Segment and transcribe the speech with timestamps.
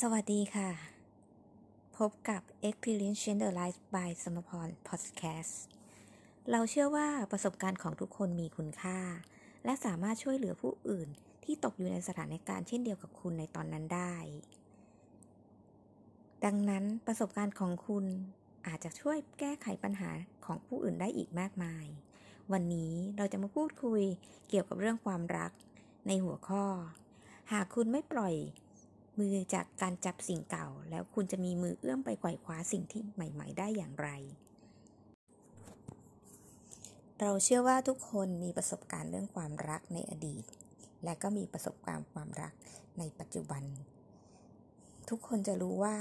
[0.00, 0.70] สวัสดีค่ะ
[1.98, 5.54] พบกับ Experience Change the Life by สมพร Podcast
[6.50, 8.98] เราเชื่อว่าประสบการณ์ของทุกคนมีคุณค่า
[9.64, 11.08] และสามารถช่วยเหลือผู้อื่น
[11.44, 14.14] ที่ตกอยู่ในสถานการณ์เช่นเดียวกับคุณในตอนนั้นได้
[16.44, 18.04] ดังนั้นประสบการณ์ของคุณ
[18.66, 20.10] อาจจะช่วยแก้ไขปัญหา
[20.44, 21.86] ของผู้อื่นได้อีกมากมาย
[22.52, 24.02] วันนี้เราจะมาพูดคุย
[24.48, 25.52] เกี่ยวกับเรื่องความรัก
[26.06, 26.64] ในหัวข้อ
[27.52, 28.36] หากคุณไม่ปล่อย
[29.18, 34.08] มือจากการจับสิ่งเก่า แล้วคุณจะมีมือเอื้อมไปไกวคว้าสิ่งที่ใหม่ ๆ ได้อย่างไร
[37.20, 40.44] เราเชื่อว่าทุกคนมีประสบการณ์เรื่องความรักในอดีต
[41.04, 42.54] และก็มีประสบการณ์ความรัก
[42.98, 43.64] ในปัจจุบัน
[45.08, 45.96] ทุกคนจะรู้ว่า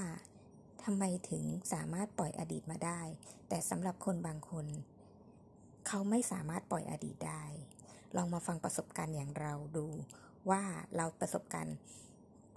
[0.84, 1.44] ทำไมถึง
[1.74, 3.02] สามารถปล่อยอดีตมาได้
[3.50, 4.66] แต่สำหรับคนบางคน
[5.88, 7.46] เขาไม่สามารถปล่อยอดีตได้
[8.16, 9.88] ลองมาฟังประสบการณ์อย่างเราดู
[10.50, 10.62] ว่า
[10.96, 11.76] เราประสบการณ์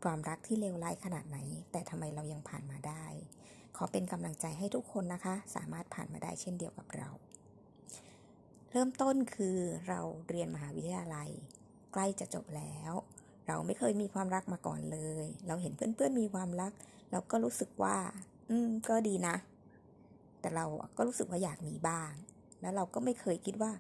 [0.05, 1.39] ความรักที่เลวร้ายขนาดไหน
[1.73, 3.05] แต่ทำไมเรายังผ่านมาได้
[3.77, 7.09] ขอเป็นกำลังใจให้ทุกคนนะคะ สามารถผ่านมาได้เช่นเดียวกับเรา
[8.71, 9.57] เริ่มต้นคือ
[9.89, 11.31] เราเรียนมหาวิทยาลัย
[11.93, 12.93] ใกล้จะจบแล้ว
[13.47, 16.73] เราไม่เคยมีความรักมาก่อนเลย เราเห็นเพื่อนๆมีความรัก
[17.11, 17.97] เราก็รู้สึกว่า
[18.51, 19.37] อืม ก็ดีนะ
[20.41, 22.11] แต่เราก็รู้สึกว่าอยากมีบ้าง
[22.61, 23.73] แล้วเราก็ไม่เคยคิดว่า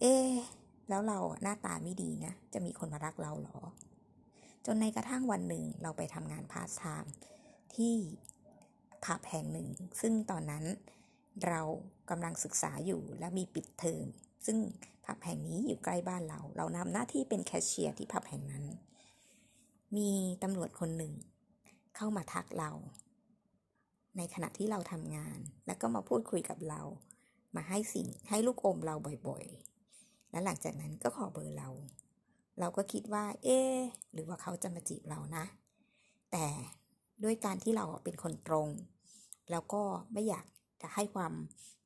[0.00, 0.14] เอ๊
[0.88, 3.58] แล้วเราหน้าตาไม่ดีนะ จะมีคนมารักเราหรอ
[4.66, 7.12] จนในกระทั่งวันหนึ่งเราไปทำงานพาร์ทไทม์
[7.74, 7.94] ที่
[9.04, 9.68] ผับแห่งหนึ่ง
[10.00, 10.64] ซึ่งตอนนั้น
[11.46, 11.60] เรา
[12.10, 14.06] กำลังศึกษาอยู่และมีปิดเทอม
[14.46, 14.58] ซึ่ง
[15.04, 18.64] ผับแห่งนี้อยู่ใกล้บ้านเรา เราทำหน้าที่เป็นแคชเชียร์ที่ผับแห่งนั้น
[19.96, 20.10] มี
[20.42, 21.12] ตำรวจคนหนึ่ง
[21.96, 22.70] เข้ามาทักเรา
[24.16, 26.80] ในขณะที่เราทำงาน แล้วก็มาพูดคุยกับเรา
[27.56, 28.94] มาให้สิ่งให้ลูกอมเรา
[29.28, 31.70] บ่อยๆ และหลังจากนั้นก็ขอเบอร์เรา
[32.60, 33.58] เราก็คิดว่า เอ๊
[34.12, 35.44] หรือว่าเขาจะมาจีบเรานะ
[36.32, 36.46] แต่
[37.24, 38.68] ด้วยการที่เราเป็นคนตรง
[39.50, 40.46] แล้วก็ไม่อยาก
[40.82, 41.34] จะให้ความ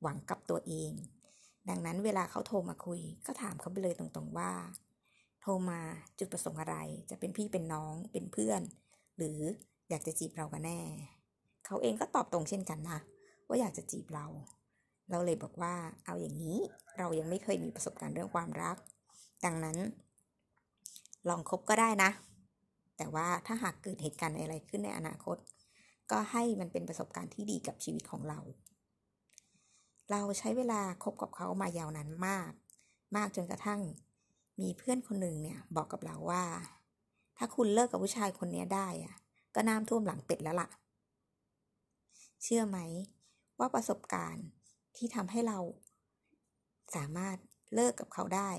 [0.03, 0.93] หวังกับตัวเอง
[1.69, 4.53] ดังนั้นเวลาเขาโทรมาคุย ก็ถามเขาไปเลยตรงๆว่า
[5.41, 5.81] โทรมา
[6.19, 6.77] จุดประสงค์อะไร
[7.11, 8.61] จะเป็นพี่เป็นน้องเป็นเพื่อน
[9.17, 9.41] หรือ
[9.91, 10.81] อยากจะจีบเรากันแน่
[11.67, 12.99] เขาเองก็ตอบตรงเช่นกันนะ
[13.49, 14.27] ว่าอยากจะจีบเรา
[15.11, 15.75] เราเลยบอกว่า
[16.07, 16.59] เอาอย่างนี้
[16.99, 18.77] เรายังไม่เคยมีประสบการณ์เรื่องความรัก
[19.45, 19.77] ดังนั้น
[21.29, 22.11] ลองคบก็ได้นะ
[22.97, 25.37] แต่ว่าถ้าหากเกิดเหตุการณ์อะไรขึ้นในอนาคต
[26.11, 28.39] ก็ให้มันเป็นประสบการณ์ที่ดีกับชีวิตของเรา
[30.11, 32.51] เราใช้เวลาคบกับเขามายาวนานมาก
[33.17, 33.81] มากจนกระทั่ง
[34.61, 36.45] มีเพื่อนคนหนึ่งเนี่ยบอกกับเราว่า
[37.39, 39.15] ถ้าคุณเลิกกับผู้ชายคนนี้ได้อะ
[39.55, 40.69] ก็น้ำท่วมหลังเป็ดแล้วละ่ะ
[42.43, 42.79] เชื่อไหม
[43.59, 44.47] ว่าประสบการณ์
[44.97, 45.59] ที่ทำให้เรา
[46.97, 47.37] สามารถ
[47.75, 48.51] เลิกกับเขาได้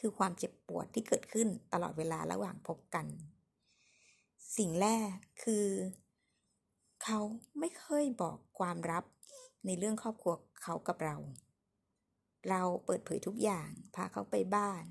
[0.00, 3.06] คือความเจ็บปวดที่เกิดขึ้นตลอดเวลาระหว่างพบกัน
[4.56, 5.12] สิ่งแรก
[5.44, 5.66] คือ
[7.04, 7.20] เขา
[7.58, 9.04] ไม่เคยบอกความลับ
[9.66, 11.16] ในเรื่องครอบครัวเขากับเรา
[12.50, 14.82] เราเปิดเผยทุกอย่าง พาเขาไปบ้าน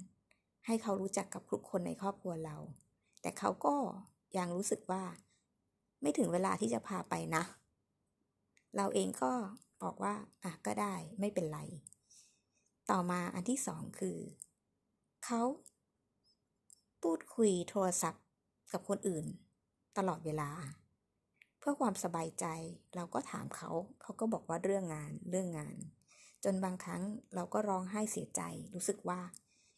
[0.65, 2.57] ให้เขารู้จักกับทุกคนในครอบครัวเรา
[3.21, 3.75] แต่เขาก็
[4.37, 5.03] ยังรู้สึกว่า
[6.01, 7.43] ไม่ถึงเวลาที่จะพาไปนะ
[8.75, 9.31] เราเองก็
[9.83, 11.59] บอกว่า อะก็ได้ไม่เป็นไร
[12.89, 14.17] ต่อมาอันที่สองคือ
[15.31, 15.47] เขา
[17.03, 18.23] พูดคุยโทรศัพท์
[18.71, 19.25] กับคนอื่น
[19.97, 20.49] ตลอดเวลา
[21.59, 22.45] เพื่อความสบายใจ
[22.95, 23.69] เราก็ถามเขา
[24.01, 25.75] เขาก็บอกว่าเรื่องงานเรื่องงาน
[26.43, 27.01] จนบางครั้ง
[27.35, 28.41] เราก็ร้องไห้เสียใจ
[28.75, 29.19] รู้สึกว่า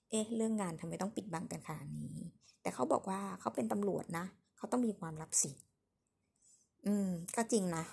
[0.10, 2.18] เอ๊ะ เรื่องงานทำไมต้องปิดบังกันขนาดนี้
[2.62, 4.26] แต่เขาบอกว่าเขาเป็นตำรวจนะ
[4.58, 5.52] เขาต้องมีความลับสิ
[6.86, 7.84] อืม ก็จริงนะ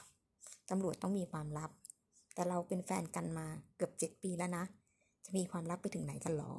[0.70, 1.70] ตำรวจต้องมีความลับ
[2.34, 3.46] แต่เราเป็นแฟนกันมา
[3.76, 4.64] เกือบเจ็ดปีแล้วนะ
[5.24, 6.54] จะมีความลับไปถึงไหนกันหรอ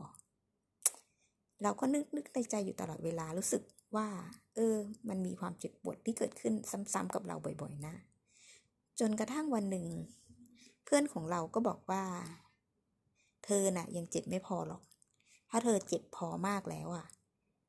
[1.64, 3.64] เราก็นึกนึกในใจอยู่ตลอดเวลารู้สึก
[3.96, 4.08] ว่า
[4.56, 4.78] เออ
[5.10, 6.54] มันมีความเจ็บปวดที่เกิดขึ้น
[6.94, 7.96] ซ้ำๆกับเราบ่อยๆนะ
[9.00, 9.86] จนกระทั่งวันหนึ่ง
[10.86, 12.04] เพื่อนของเราก็บอกว่า
[13.46, 14.84] เธอน่ะ ยังเจ็บไม่พอหรอก
[15.50, 17.08] ถ้าเธอเจ็บพอมากแล้วอะ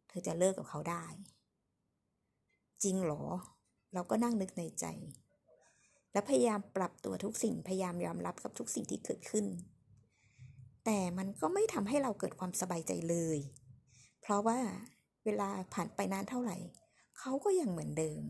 [0.08, 1.04] เธอจะเลิกกับเขาได้
[2.82, 3.22] จริงหรอ
[3.94, 4.86] เราก็นั่งนึกในใจ
[6.12, 9.46] และพยายามปรับตัวทุกสิ่งพยายามยอมรับกับทุกสิ่งที่เกิดขึ้น
[10.84, 13.38] แต่มันก็ไม่ทำให้เราเกิดความสบายใจเลย
[14.30, 14.58] ราะว่า
[15.24, 16.56] เวลาผ่านไปนานเท่าไหร่
[17.18, 18.20] เขาก็ยังเหมือนเดิม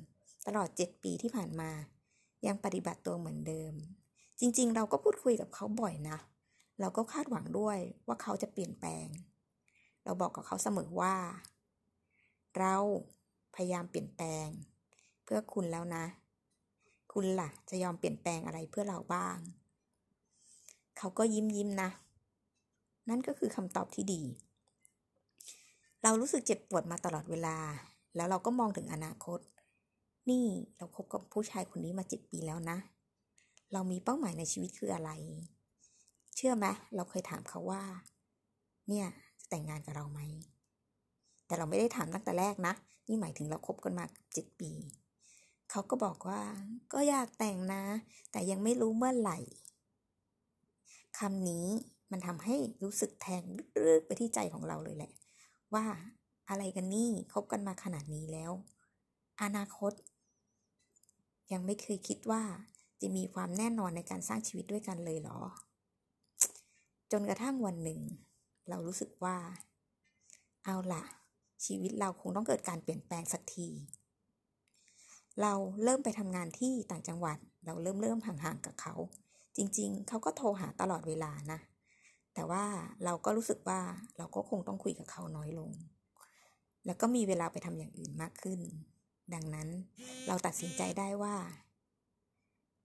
[0.46, 1.70] ตลอดเจ็ดปีที่ผ่านมา
[2.46, 3.72] ยังปฏิบัติตัวเหมือนเดิม
[4.40, 6.18] จริงๆ เราก็พูดคุยกับเขาบ่อยนะ
[6.80, 9.06] เราก็คาดหวังด้วยว่าเขาจะเปลี่ยนแปลง
[10.04, 11.14] เราบอกกับเขาเสมอว่า
[12.58, 12.74] เรา
[13.54, 14.46] พยายามเปลี่ยนแปลง
[15.24, 16.04] เพื่อคุณแล้วนะ
[17.12, 19.38] คุณล่ะ จะยอมเปลี่ยนแปลงอะไรเพื่อเราบ้าง
[20.98, 21.90] เขาก็ยิ้มยิ้มนะ
[23.08, 24.22] นั่นก็คือคำตอบที่ดี
[26.02, 27.56] เรารู้สึกเจ็บปวดมาตลอดเวลา
[28.16, 29.40] แล้วเราก็มองถึงอนาคต
[30.30, 30.44] นี่
[30.76, 32.78] เราคบกับผู้ชายคนนี้มาเจ็ดปีแล้วนะ
[33.72, 35.10] เรามีเป้าหมายในชีวิตคืออะไร
[36.36, 37.82] เชื่อไหมเราเคยถามเขาว่า
[38.88, 39.06] เนี่ย
[39.38, 40.20] จะแต่งงานกับเราไหม
[41.46, 42.74] แต่เราไม่ได้ถามตั้งแต่แรกนะ
[43.08, 44.70] นี่หมายถึงเราคบกันมาเจ็ดปี
[45.70, 46.42] เขาก็บอกว่า
[46.92, 47.82] ก็อยากแต่งนะ
[48.32, 49.38] แต่ยังไม่รู้เมื่อไหร่
[51.18, 51.66] คำนี้
[52.10, 53.42] มันทำให้รู้สึกแทง
[53.86, 55.12] ลึกๆไปที่ใจของเราเลยแหละ
[55.74, 55.86] ว่า
[56.48, 58.52] อะไรกันนี่คบกันมาขนาดนี้แล้ว
[59.42, 59.92] อนาคต
[61.52, 62.42] ยังไม่เคยคิดว่า
[63.00, 65.40] จะมีความแน่นอนในการสร้างชีวิตด้วยกันเลยเหรอ
[67.12, 68.00] จนกระทั่งวันหนึ่ง
[68.68, 69.36] เรารู้สึกว่า
[70.64, 71.04] เอาล่ะ
[71.64, 73.68] ชีวิตเราคงต้องเกิดการเปลี่ยนแปลงสักที
[75.42, 75.52] เรา
[75.84, 78.94] เริ่มไปทำงานที่ต่างจังหวัด เราเริ่มเริ่มห่างๆกับเขา
[79.56, 81.60] จริง ๆ เขาก็โทรหาตลอดเวลานะ
[82.40, 82.66] แต่ว่า
[83.04, 83.80] เราก็รู้สึกว่า
[84.18, 85.70] เราก็คงต้องคุยกับเขาน้อยลง
[86.86, 88.60] แล้วก็มีเวลาไปทำอย่างอื่นมากขึ้น
[89.34, 89.68] ดังนั้น
[90.28, 91.36] เราตัดสินใจได้ว่า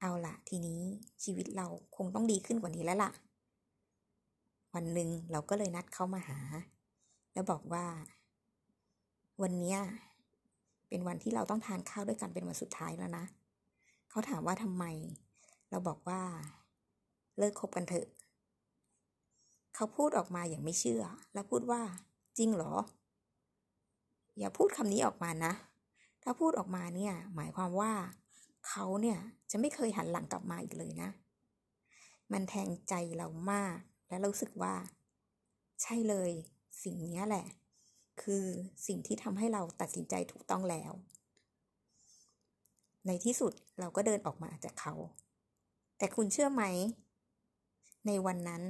[0.02, 0.82] เอาละทีนี้
[1.24, 1.68] ชีวิตเรา
[1.98, 3.12] คงต้องดีขึ้นกว่านี้แล้วล่ะ
[4.74, 6.40] วันหนึ่งเราก็เลยนัดเขามาหา
[7.34, 7.86] แล้วบอกว่า
[9.42, 9.78] วันนี้
[10.90, 13.26] เป็นวันที่เราต้องทานข้าวด้วยกันเป็นวันสุดท้ายแล้วนะ
[14.10, 14.86] เขาถามว่าทำไม
[15.70, 16.22] เราบอกว่า
[17.38, 18.08] เลิกคบกันเถอะ
[19.76, 21.82] เขาพูดออกมาอย่างไม่เชื่อ แล้วพูดว่า
[22.38, 22.74] จริงเหรอ
[24.38, 25.54] อย่าพูดคำนี้ออกมานะ
[26.24, 27.92] ถ้าพูดออกมาเนี่ย หมายความว่า
[28.68, 29.18] เขาเนี่ย
[29.52, 31.10] จะไม่เคยหันหลังกลับมาอีกเลยนะ
[32.32, 33.78] มันแทงใจเรามาก
[34.10, 34.74] และรู้สึกว่า
[35.82, 36.32] ใช่เลย
[36.84, 37.46] สิ่งนี้แหละ
[38.22, 38.46] คือ
[38.88, 40.92] สิ่งที่ทำให้เราตัดสินใจถูกต้องแล้ว
[43.08, 44.94] ในที่สุดเราก็เดินออกมาจากเขา
[45.98, 46.64] แต่คุณเชื่อไหม
[48.08, 48.64] ในวันนั้น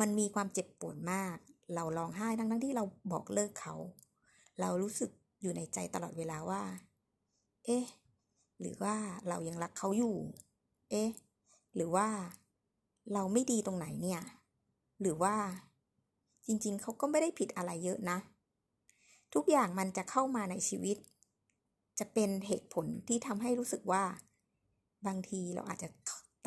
[0.00, 1.36] มันมีความเจ็บปวดมาก
[1.74, 3.74] เราร้องไห้ทั้งทั้งที่เราบอกเลิกเขา
[4.60, 5.10] เรารู้สึก
[5.42, 6.62] อยู่ในใจตลอดเวลาว่า
[7.64, 7.84] เอ๊ะ
[8.60, 8.94] หรือว่า
[9.28, 10.16] เรายังรักเขาอยู่
[10.90, 11.10] เอ๊ะ
[11.74, 12.08] หรือว่า
[13.12, 14.22] เราไม่ดีตรงไหนเนี่ย
[15.00, 15.34] หรือว่า
[16.46, 18.18] จริงๆ เขาก็ไม่ได้ผิดอะไรเยอะนะ
[19.34, 20.96] ทุกอย่างมันจะเข้ามาในชีวิต
[21.98, 24.04] จะเป็นเหตุผลที่ทำให้รู้สึกว่า
[25.06, 25.88] บางทีเราอาจจะ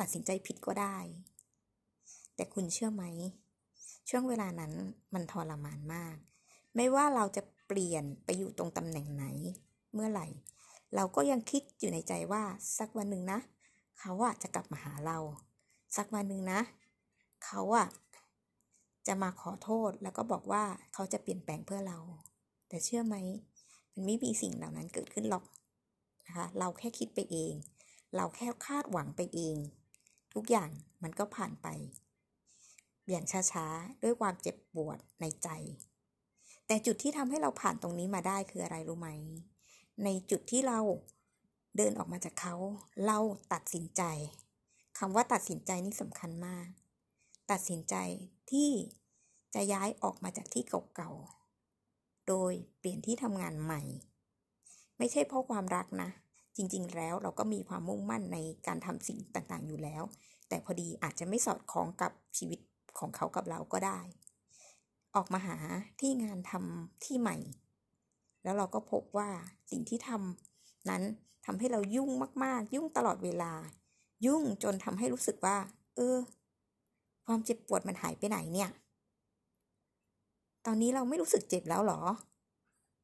[0.00, 0.96] ตัดสินใจผิดก็ได้
[2.36, 3.04] แต่คุณเชื่อไหม
[4.08, 4.72] ช่วงเวลานั้น
[5.14, 6.16] มันทรมานมาก
[6.76, 9.24] ไม่ว่าเราจะเปลี่ยนไปอยู่ตรงตำแหน่งไหน
[9.94, 10.26] เมื่อไหร่
[10.94, 12.42] เราก็ยังคิดอยู่ในใจว่า
[12.78, 13.38] สักวันหนึ่งนะ
[13.98, 15.18] เขาอะจะกลับมาหาเรา
[15.96, 16.60] สักวันหนึ่งนะ
[17.44, 17.86] เขาอะ
[19.06, 21.98] จะมาขอโทษแล้วก็บอกว่าเขาจะเปลี่ยนแปลงเพื่อเรา
[22.68, 23.16] แต่เชื่อไหม
[23.92, 25.44] มันไม่มีสิ่งเหล่านั้นเกิดขึ้นหรอก
[26.26, 27.54] นะคะเราแค่คิดไปเอง
[28.16, 29.56] เราแค่คาดหวังไปเอง
[30.34, 30.70] ทุกอย่าง
[31.02, 31.68] มันก็ผ่านไป
[33.12, 35.48] อย่างช้าๆ ด้วยความเจ็บปวดในใจ
[36.66, 39.08] แต่จุดที่ทำให้เราผ่านตรงนี้มาได้คืออะไรรู้ไหม
[40.04, 40.80] ในจุดที่เรา
[41.76, 42.54] เดินออกมาจากเขา
[43.06, 43.18] เรา
[43.52, 44.02] ตัดสินใจ
[44.98, 46.68] คำว่าตัดสินใจนี่สำคัญมาก
[47.50, 47.94] ตัดสินใจ
[48.50, 48.70] ที่
[49.54, 50.62] จะย้ายออกมาจากที่
[50.96, 53.82] เก่าๆ โดยเปลี่ยนที่ทำงานใหม่
[54.98, 56.10] ไม่ใช่เพราะความรักนะ
[56.56, 60.02] จริงๆ แล้วเราก็มีความมุ่งมั่นในการทำสิ่งต่างๆ อยู่แล้ว
[60.48, 62.60] แต่พอดีอาจจะไม่สอดคล้องกับชีวิต
[62.98, 64.00] ของเขากับเราก็ได้
[65.16, 65.56] ออกมาหา
[66.00, 67.36] ที่งานทำที่ใหม่
[68.42, 69.28] แล้วเราก็พบว่า
[69.70, 71.02] สิ่งที่ทำนั้น
[71.46, 72.10] ทำให้เรายุ่ง
[72.44, 73.52] มาก ๆ ยุ่งตลอดเวลา
[74.26, 75.56] ยุ่งจนทำให้รู้สึกว่า
[75.96, 76.16] เออ
[77.26, 78.70] ความเจ็บปวดมันหายไปไหนเนี่ย
[80.66, 82.00] ตอนนี้เราไม่รู้สึกเจ็บแล้วหรอ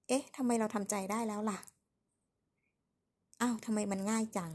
[0.09, 1.59] เอ๊ะทำไมเราทำใจได้แล้วล่ะ
[3.41, 4.53] อ้าวทำไมมันง่ายจัง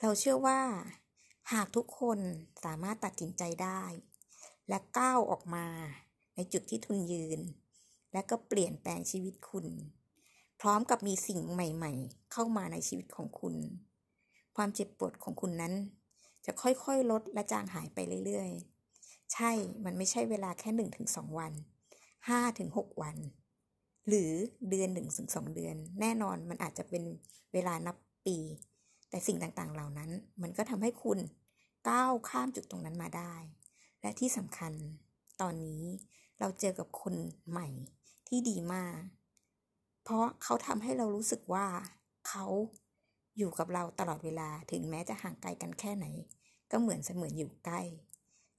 [0.00, 0.58] เราเชื่อว่า
[1.56, 2.18] หากทุกคน
[2.64, 3.82] สามารถตัดสินใจได้
[4.68, 5.66] และก้าวออกมา
[6.36, 7.40] ในจุดที่ทุนยืน
[8.12, 9.66] และก็เปลี่ยนแปลงชีวิตคุณ
[10.60, 13.54] พร้อมกับมีสิ่งใหม่ๆ เข้ามาในชีวิตของคุณ
[14.56, 15.74] ความเจ็บปวดของคุณนั้น
[16.46, 19.50] จะค่อยๆ ลดและจางหายไปเรื่อยๆ ใช่
[19.84, 21.52] มันไม่ใช่เวลาแค่หนึ่งถึงสองวัน
[22.28, 23.16] ห้าถึงหกวัน
[24.08, 24.30] หรือ
[24.70, 27.02] เดือนหนึ่งถึงสองเดือน แน่นอนมันอาจจะเป็น
[27.52, 28.36] เวลานับปี
[29.10, 30.10] แต่สิ่งต่างๆ เหล่านั้น
[30.42, 31.18] มันก็ทำให้คุณ
[31.88, 33.34] ก้าวข้ามจุดตรงนั้นมาได้
[34.00, 34.72] และที่สำคัญ
[35.40, 35.82] ตอนนี้
[36.40, 37.14] เราเจอกับคน
[37.50, 37.68] ใหม่
[38.28, 39.00] ที่ดีมาก
[40.02, 41.66] เพราะเขาทำให้เรารู้สึกว่า
[42.28, 42.46] เขา
[43.36, 46.06] อยู่กับเราตลอดเวลาถึงแม้จะห่างไกลกันแค่ไหน
[46.70, 47.82] ก็เหมือนเสมือนอยู่ใกล้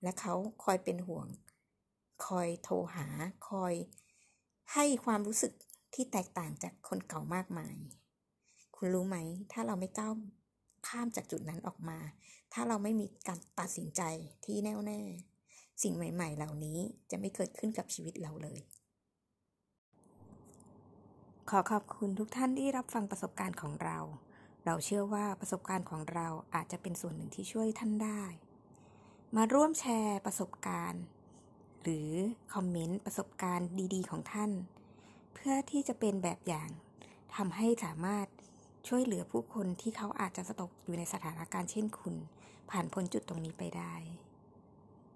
[0.03, 1.27] และเขาคอยเป็นห่วง
[2.25, 3.07] คอยโทรหา
[3.49, 3.73] คอย
[4.73, 5.53] ให้ความรู้สึก
[5.93, 7.77] ที่แตกต่างจากคนเก่ามากมาย
[8.75, 9.17] คุณรู้ไหม
[9.51, 10.13] ถ้าเราไม่ก้าว
[10.91, 11.99] ข้ามจากจุดนั้นออกมา
[12.53, 14.01] ถ้าเราไม่มีการตัดสินใจ
[14.45, 15.01] ที่แน่วแน่
[15.83, 16.79] สิ่งใหม่ ๆ เหล่านี้
[17.11, 18.61] จะไม่เกิดขึ้นกับชีวิตเราเลย
[21.49, 23.97] ขอขอบคุณทุกท่านที่รับฟังประสบการณ์ของเรา
[24.65, 28.23] เราเชื่อว่าประสบการณ์ของเราอาจจะเป็นส่วนหนึ่งที่ช่วยท่านได้
[29.35, 31.03] มาร่วมแชร์ประสบการณ์
[31.83, 32.09] หรือ
[32.53, 34.51] คอมเมนต์ประสบการณ์ดี ๆ ของท่าน
[35.33, 36.69] เพื่อที่จะเป็นแบบอย่าง
[37.35, 38.27] ทำให้สามารถ
[38.87, 42.15] ช่วยเหลือผู้คนที่เขาอาจจะตกอยู่ในสถานการณ์เช่นคุณ
[42.71, 43.93] ผ่านพ้นจุดตรงนี้ไปได้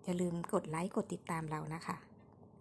[0.03, 1.97] อย่าลืมกดไลค์กดติดตามเรานะคะ